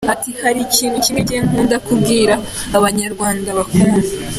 [0.13, 2.33] Ati “Hari ikintu kimwe njye nkunda kubwira
[2.77, 3.99] abanyarwanda bakumva.